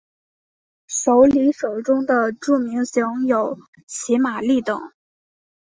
[0.87, 4.91] 首里手中的著名型有骑马立等。